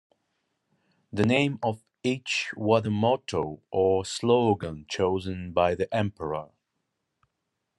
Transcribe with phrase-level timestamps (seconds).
[1.13, 6.49] The name of each was a motto or slogan chosen by the emperor.